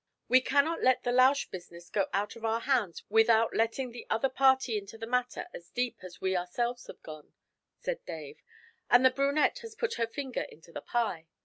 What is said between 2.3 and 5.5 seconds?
of our hands without letting the other party into the matter